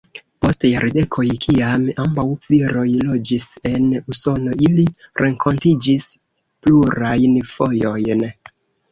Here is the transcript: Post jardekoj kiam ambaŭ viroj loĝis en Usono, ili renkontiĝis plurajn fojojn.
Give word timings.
Post 0.43 0.63
jardekoj 0.67 1.23
kiam 1.41 1.83
ambaŭ 2.03 2.23
viroj 2.53 2.85
loĝis 3.09 3.45
en 3.71 3.85
Usono, 4.13 4.55
ili 4.69 4.85
renkontiĝis 5.23 6.07
plurajn 6.65 7.37
fojojn. 7.51 8.25